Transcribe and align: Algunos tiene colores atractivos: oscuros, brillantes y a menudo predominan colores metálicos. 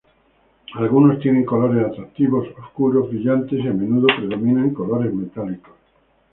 Algunos 0.73 1.19
tiene 1.19 1.45
colores 1.45 1.85
atractivos: 1.85 2.47
oscuros, 2.59 3.07
brillantes 3.09 3.59
y 3.63 3.67
a 3.67 3.71
menudo 3.71 4.07
predominan 4.07 4.73
colores 4.73 5.13
metálicos. 5.13 5.75